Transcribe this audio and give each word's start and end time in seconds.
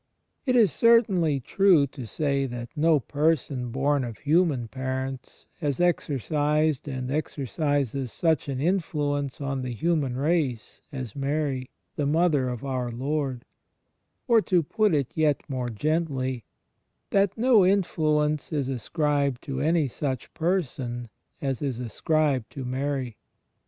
It 0.47 0.55
is 0.55 0.71
certainly 0.73 1.39
true 1.39 1.85
to 1.85 2.07
say 2.07 2.47
that 2.47 2.69
no 2.75 2.99
person 2.99 3.69
bom 3.69 4.03
of 4.03 4.17
human 4.17 4.67
parents 4.67 5.45
has 5.59 5.79
exercised 5.79 6.87
and 6.87 7.11
exercises 7.11 8.11
such 8.11 8.49
an 8.49 8.59
influence 8.59 9.39
on 9.39 9.61
the 9.61 9.69
human 9.71 10.17
race 10.17 10.81
as 10.91 11.15
Mary, 11.15 11.69
the 11.97 12.07
Mother 12.07 12.49
of 12.49 12.65
our 12.65 12.89
Lord— 12.89 13.45
or 14.27 14.41
(to 14.41 14.63
put 14.63 14.95
it 14.95 15.11
yet 15.13 15.47
more 15.47 15.69
gently) 15.69 16.45
that 17.11 17.37
no 17.37 17.63
influence 17.63 18.51
is 18.51 18.69
ascribed 18.69 19.43
to 19.43 19.61
any 19.61 19.87
such 19.87 20.33
person 20.33 21.09
as 21.43 21.61
is 21.61 21.77
ascribed 21.79 22.49
to 22.53 22.65
Mary. 22.65 23.17